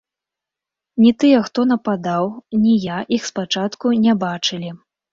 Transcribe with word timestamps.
Ні 1.03 1.11
тыя, 1.25 1.43
хто 1.51 1.59
нападаў, 1.73 2.31
ні 2.65 2.73
я 2.95 2.99
іх 3.19 3.31
спачатку 3.31 3.97
не 4.03 4.21
бачылі. 4.29 4.79